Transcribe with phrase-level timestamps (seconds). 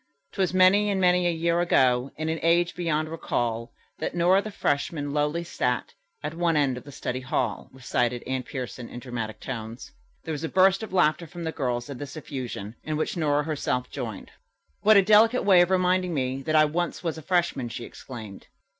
[0.31, 4.49] "'Twas many and many a year ago, In an age beyond recall, That Nora, the
[4.49, 5.93] freshman, lowly sat
[6.23, 9.91] At one end of the study hall." recited Anne Pierson in dramatic tones.
[10.23, 13.43] There was a burst of laughter from the girls at this effusion, in which Nora
[13.43, 14.31] herself joined.
[14.81, 18.47] "What a delicate way of reminding me that I once was a freshman!" she exclaimed.